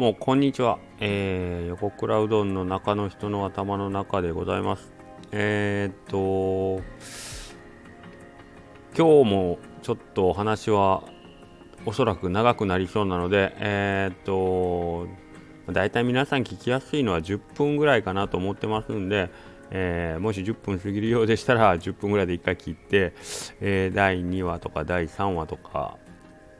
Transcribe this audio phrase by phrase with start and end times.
[0.00, 4.90] もこんにちは、えー、横倉うどんの中の人の頭の中でございます。
[5.30, 6.82] えー、っと
[8.96, 11.02] 今日もちょっとお話は
[11.84, 15.06] おそらく長くなりそうなのでえー、っと
[15.70, 19.28] 大体皆さん聞きやすいのは10分ぐらいかなと思ってますんで、
[19.70, 23.12] えー、もし10分過ぎるようでしたら10分ぐらいで1回切って、
[23.60, 25.98] えー、第2話とか第3話とか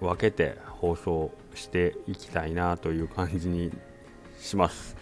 [0.00, 3.72] 分けて放送していきたいなという感じに
[4.38, 4.96] します。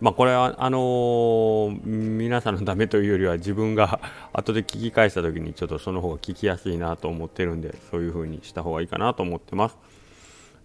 [0.00, 4.00] まあ、これはあのー、皆さんのためというよりは自分が
[4.32, 9.78] 後で聞き返した時にちょっとその方が聞きやすいなと思ってるんでそういう風にした方がいいかなと思ってます。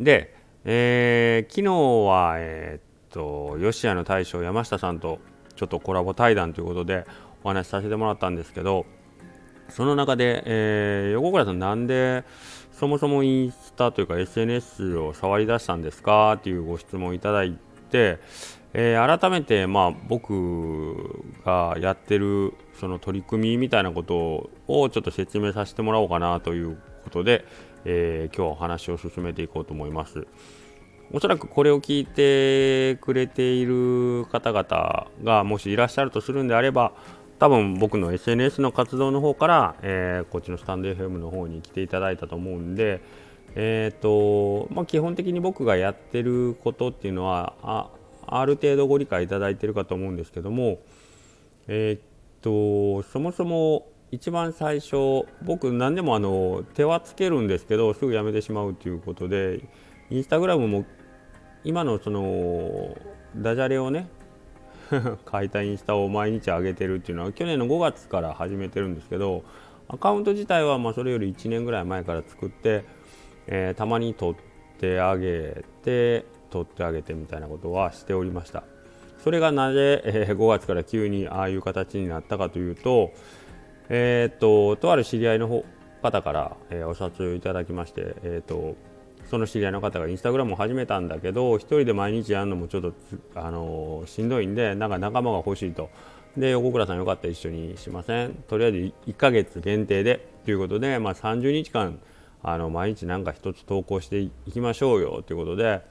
[0.00, 1.72] で、えー、昨日
[2.08, 5.20] は、えー、っと吉谷の大将山下さんと
[5.54, 7.06] ちょっとコラボ対談ということで
[7.44, 8.84] お話しさせてもらったんですけど
[9.68, 12.24] その中で、えー、横倉さんなんで
[12.80, 17.58] そもそもインスタというか SNS を触り出したんですかっていうご質問いただい
[17.90, 18.18] て、
[18.72, 27.44] えー、改めて、まあ、僕がやってるその取り組みみたいなことをちょっと説明させてもらおうかなということで、
[27.84, 30.26] えー、今日はお話を進めていこうと思います。
[31.12, 36.92] おそらくこれを聞いてくれている方々がもしいらっしゃるとするんであれば
[37.40, 43.00] 多分僕の SNS の活動の方から、えー、こっちのスタンド FM の方に来ていただいたと思うんで、
[43.54, 47.88] えーとまあ、基本的に僕がやってることっていうのはあ
[48.26, 50.80] ある程度ご理解いただいてるかと思うんですけども、
[51.66, 59.66] えーと、そもそも一番最初僕何でもあの手はつけるんですけどすぐやめてしまうということで
[60.10, 60.84] インスタグラムも
[61.64, 62.94] 今のその
[63.34, 64.10] ダジャレをね
[65.30, 69.44] 書いたインスタを毎日上げてるっていうのは去年の5月から始めてるんですけど
[69.88, 72.84] アカウント自体はまそれより1年ぐらい前から作って、
[73.46, 74.34] えー、たまに撮っ
[74.78, 78.64] てあげて撮ってあげてみたいなことはしておりました。
[79.22, 83.12] それがなぜ、えー、5月から急にああいう形になったかというと
[83.90, 85.64] えっ、ととある知り合いの
[86.02, 88.76] 方から、えー、お札をいただきまして、えーと
[89.30, 92.92] その知り合いの方がインスタグラムを始めたんだけど1人で毎日やるのもちょっと
[93.36, 95.88] あのしんどいんでなんか仲間が欲しいと。
[96.36, 98.34] で横倉さんよかったら一緒にしません？
[98.48, 101.98] とりあえず1ヶ月限定でということで、まあ、30日間
[102.42, 105.82] あの毎日なんか一つ投稿していきましょうよということで、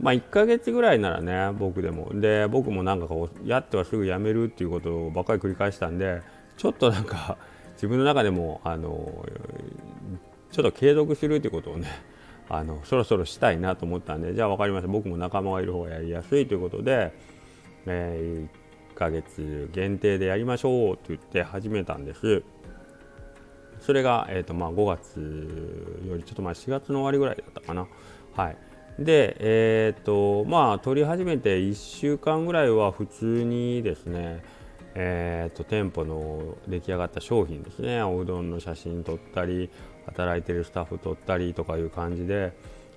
[0.00, 2.08] まあ、1ヶ月ぐらいならね僕でも。
[2.14, 6.22] で僕もなんかこうやってはすぐやめるっていうことばっかり繰り返したんで
[6.56, 7.36] ちょっとなんか
[7.74, 9.24] 自分の中でもあの
[10.52, 11.88] ちょっと継続するっていうことをね
[12.48, 14.88] あのそろそろしたいなと思ったんでじゃあ分かりました。
[14.88, 17.12] 僕も仲間がいる方がやりやすいということで、
[17.86, 22.42] えー、1ヶ月限定でやりましょうと言って始めたんです。
[23.80, 27.86] それが、えーとまあ、5月よりちょっと前4月の終わりぐらいだったかな。
[28.34, 28.56] はい。
[28.98, 34.44] でえっ、ー、とまあ撮り始めて1週間ぐらいは普通にですね
[34.94, 38.02] えーと、店舗の出来上がった商品ですね。
[38.02, 39.68] おうどんの写真撮ったり
[40.06, 42.52] 働いてるスタッフ撮ったりとかいう感じで、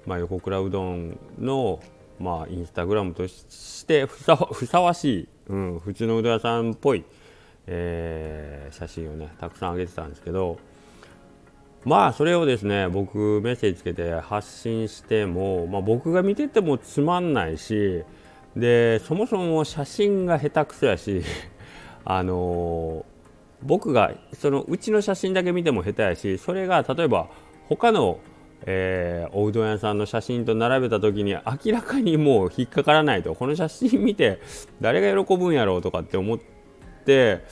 [0.06, 1.80] まあ、横倉うどんの、
[2.20, 7.04] まあ、インスタグラムとしてふさふさわしい、うん、普通のうどん屋さんっぽい、
[7.66, 10.60] えー、写真をねたくさん上げてたんですけど
[11.84, 18.04] まあそれをですね僕メッセージつけて発信しても、まあ、僕が見ててもつまんないし
[18.56, 21.24] でそもそも写真が下手くそやし
[22.10, 23.06] あの
[23.62, 27.28] 僕がそのうちの写真だけ見ても下手やしそれが例えば
[27.68, 28.20] 他の、
[28.62, 34.40] えー、おうどん屋さんの写真と並べた時に明らかにもう引っかからないとこの写真見て
[34.80, 36.40] 誰が喜ぶんやろうとかって思っ
[37.06, 37.44] て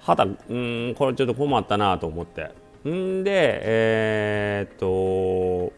[0.00, 2.50] はたうんこれちょっと困ったなと思って。
[2.86, 5.72] んでえー、っと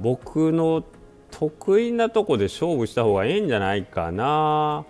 [0.00, 0.84] 僕の
[1.30, 4.84] 得意なとこで勝負した方がええんじゃないかな。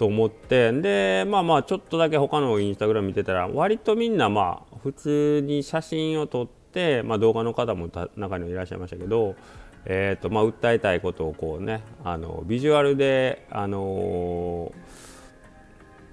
[0.00, 9.36] と思ってでまあまあちょっとだけ他のインスタグラム見てたら割とみんなまあ普通に写真を撮って、まあ、動画の方も中にはいらっしゃいましたけど、
[9.84, 14.72] えーとまあ、訴えたいことをこうねあのビジュアルであの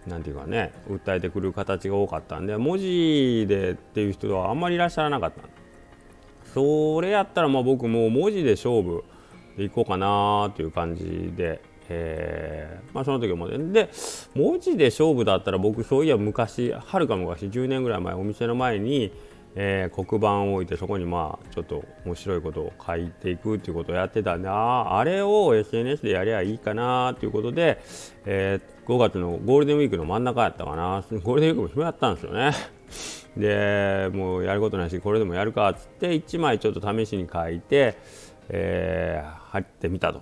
[0.06, 5.44] なんていうかね訴えてくる形が多かったんで文字でっていう人はあんまりいらっしゃらなかった。
[6.54, 9.06] それやったらまあ僕もう文字で勝負
[9.56, 13.57] でいこうかなという感じでえー、まあ、その時思って。
[13.57, 13.89] で
[14.36, 19.12] 文字で勝負だったら僕そういや昔はるか昔10年ぐらい前お店の前に、
[19.56, 27.81] えー、黒板を置いてそこにまあちょっと面白いことを書いていくっていうことをやってたんでああれを SNS でやりゃいいかなということで、
[28.25, 31.04] えー、5月のゴールデンウィークの真ん中やったかな。
[31.24, 32.51] ゴールデンウィークも暇やったんですよね。
[33.38, 37.95] でもうやることないしこれでもやるかっつって1枚ちょっと試しに書いて
[38.50, 40.22] えー、貼ってみたと。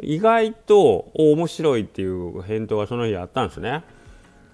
[0.00, 3.82] 意外と面白いっていう返答がその日あったんですね。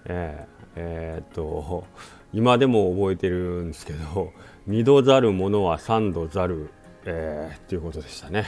[0.07, 1.85] えー、えー、っと
[2.33, 4.33] 今でも覚えてるんですけど
[4.67, 6.71] 「二度ざるものは三度ざる」
[7.07, 8.45] えー、っていうことでしたね。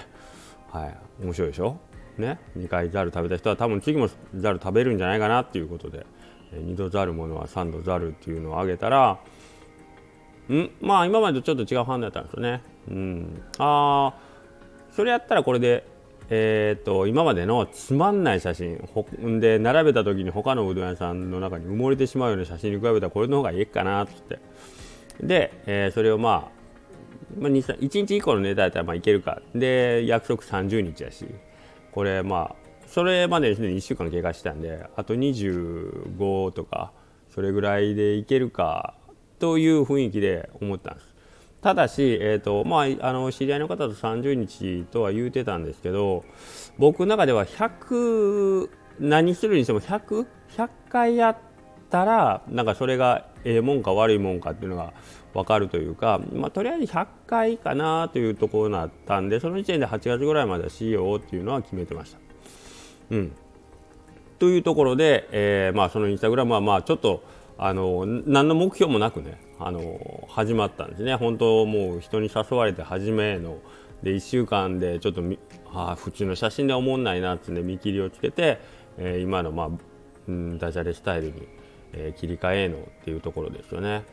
[0.70, 1.78] はい、面白いでしょ？
[2.18, 6.06] ね、2回ざる食べた人は多分次もざる食べるんじゃないかなっていうことで、
[6.52, 9.18] えー、2度ざるものは3度ざるっていうのをあげたら
[10.48, 10.70] ん？
[10.80, 12.62] まあ今までとちょっと違う反応だったんですよね。
[12.88, 14.14] うん、ああ
[14.92, 15.86] それやったらこれで
[16.28, 24.40] えーと、今までのつまんない写真ほんで並べた時に他のうどん屋さんの中に埋もれてしまうような写真に比べたらこれの方がいいかなっつって。
[25.20, 31.26] で、えー、それをまあ、まあ、1日1個のネタやったらまあいけるかで約束30日やし。
[31.96, 32.56] これまあ
[32.86, 36.92] それまでにすでに1週間経過したんであと25とか
[37.34, 38.94] それぐらいでいけるか
[39.38, 41.15] という雰囲気で思ったんです。
[41.66, 46.24] ただし、えーとまあ、あの知り合いの方と30日とは言うてたんですけど
[46.78, 48.70] 僕の中では100
[49.00, 51.38] 何するにしても 100, 100回やっ
[51.90, 54.92] たらなんかそれがええもんか悪いもんかっていうのが
[55.34, 62.18] 分かるというか、まあ、とりあえず100回かなというところだったんでその時点で8月ぐらいまでしようっていうのは決めてました。
[63.10, 63.32] うん、
[64.38, 67.24] というところで、えーまあ、そのインスタグラムはまあちょっと
[67.58, 73.58] あの何の目標もなくねあの始まったんですね本当もう人に誘われて初めの
[74.02, 75.22] で1週間でちょっと
[75.72, 78.60] あ普通の写真では思んないなってね見切りをつけて、
[78.98, 79.68] えー、今の、まあ
[80.28, 81.48] うん、ダジャレスタイルに、
[81.92, 84.04] えー、切り替えのっていうところですよね。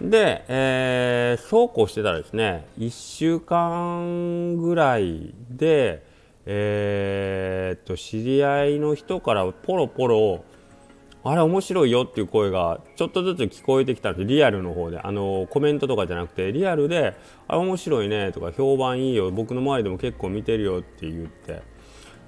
[0.00, 6.04] で、えー、そうこうしてたらですね1週間ぐらいで、
[6.44, 10.44] えー、っと知り合いの人からポロポロ
[11.28, 17.16] あれ面白いよっていう声がちょっとずつ聞こえてきたんですリアルの方であのコメントとかじゃなくてリアルで
[17.48, 21.62] あれ面白いねとか評判いいよ僕の周りでも結構見てるよって言って。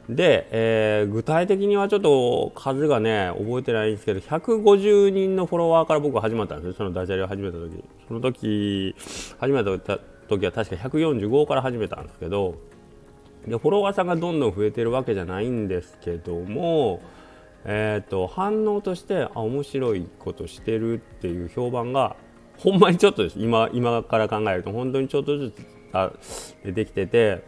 [0.09, 6.73] で、えー、具体的にはちょっと数がね覚えてないんですけど150人のフォロワーから僕始まったんですよ。
[6.73, 7.85] そのダジャレを始めた時。
[8.09, 8.97] その時
[9.39, 9.99] 始めた
[10.29, 12.57] 時は確か145から始めたんですけど
[13.47, 17.01] でフォロワーさんがどんどん増えてるわけじゃないんですけども
[17.65, 22.17] えーと、反応としてあ面白いことしてるっていう評判が
[22.59, 23.39] ほんまにちょっとです。
[23.41, 25.67] 今今から考えると本当にちょっとずつ
[26.65, 27.43] 出てきてて。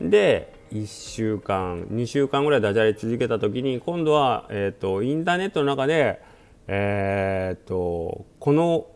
[0.00, 6.22] で1週間2週間ぐらいダジャレ続けた時に今度は、えーと、インターネットの中で、
[6.68, 8.86] えーと、この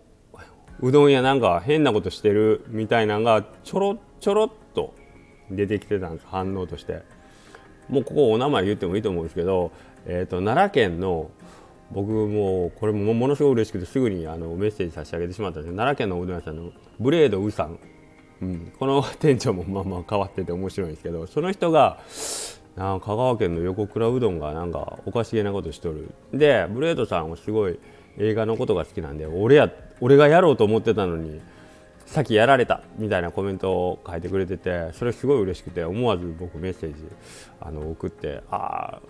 [0.81, 4.95] うどん屋なんか変なことしてるみたいなのがちょろちょろっと
[5.51, 6.27] 出てきてたんです。
[6.29, 7.03] 反応として。
[7.89, 9.71] もうここお名前言ってもいいと思うんですけど
[10.07, 11.31] えーと、奈良県の
[11.91, 17.79] 僕もこれもものすごい嬉しくてすぐにあのメッセージ差し上げてしまったんですけど奈良県のうどん屋さんのブレードウさん、
[18.43, 22.01] うん、この店長もまあまあ変わってて面白いんですけどその人が
[22.77, 26.11] な香川県の横倉うどんがなんかおかしげなことしとる。
[26.33, 27.79] でブレードさんはすごい
[28.19, 29.71] 映画のことが好きなんで俺や
[30.01, 31.41] 俺がやろうと思ってたのに
[32.07, 37.03] さっきやられたみたいなコメントを書いてくれててそれすごい嬉しくて思わず僕メッセージ
[37.61, 39.01] あの送ってあ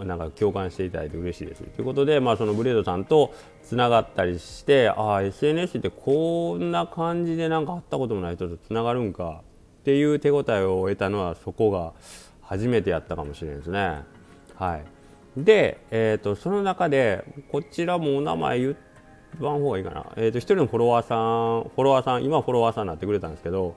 [0.00, 9.42] あなんか共感していただいて嬉しいですということで、まあ、そのブレードさんとつながったりしてああ SNS ってこんな感じでなんか会ったこともない人とつながるんか
[9.80, 11.92] っていう手応えを得たのはそこが
[12.40, 14.02] 初めてやったかもしれないですね。
[14.54, 14.96] はい
[15.36, 18.85] で、えーと、その中でこちらもお名前言って
[19.40, 23.76] 言わん方がいいかな、えーと、1人のフォロワーさんフォロワーさん今フォロワーさんになってくれたんですけど、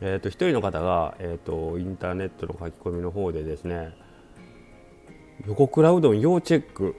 [0.00, 3.94] えーと、1人の方が、えーと、インターネットの書き込みの方でですね
[5.46, 6.96] 横倉うどん要チェック、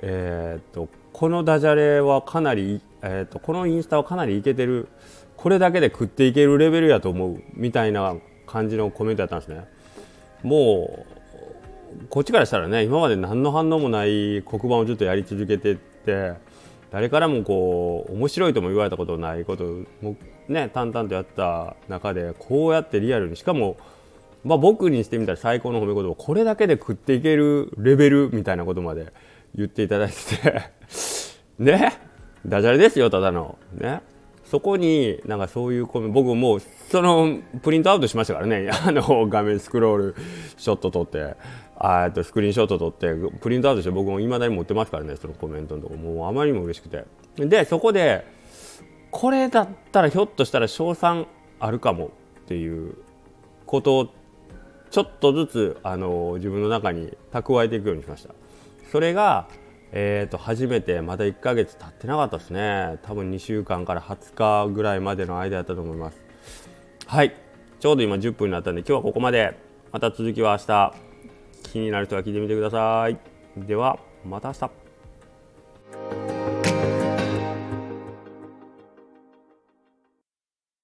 [0.00, 4.88] えー、とこのダジャレはかなり、えー、とこのインスタはかなりいけてる。
[5.36, 7.42] これだけで食っていけるレベルやと思う。
[7.52, 9.64] みたいな感じのコメントやったんですね。
[10.42, 16.32] もうこっちからしたらね今まで何の反応もない黒板をずっとやり続けてって
[16.94, 19.64] 誰からもこう面白いとも言われたことないこと
[20.00, 23.76] もね淡々とやった中でこうやってリアルにしかも、
[24.44, 29.12] まあ、僕にしてみたら最高の褒め言葉これだけで食っていけるレベルみたいなことまで
[29.56, 30.62] 言っていただいてて
[31.58, 31.98] ね
[32.46, 33.58] ダジャレですよただの。
[33.72, 34.00] ね。
[34.54, 38.70] そこになんかそういうコメ僕もそのプリントアウトしましたからね。
[38.86, 40.14] あの画面スクロール
[40.56, 41.34] ショット撮って
[41.76, 47.04] あとスクリーンショット撮ってプリントアウトして僕もいまだに持ってますからねそのコメントのとこもうあまりにも嬉しくて。
[47.36, 48.24] でそこで
[49.10, 51.26] これだったらひょっとしたら賞賛
[51.58, 52.12] あるかも
[52.44, 52.94] っていう
[53.66, 54.08] ことを
[54.92, 58.32] ちょっとずつあの自分の中に蓄えていくようにしました。
[58.92, 59.48] それが
[59.96, 62.98] えー、と初めてまだ1ヶ月経ってなかったですね。
[63.02, 66.20] 多分2週間から20日ぐらいまでの間だったと思います。
[67.06, 67.32] はい。
[67.78, 69.56] ちょうど今10分になったんで今日はここまで。
[69.92, 70.94] また続きは明日。
[71.70, 73.16] 気になる人は聞いてみてください。
[73.56, 74.54] ではまた明
[76.28, 76.33] 日。